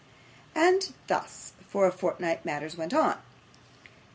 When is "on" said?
2.91-3.19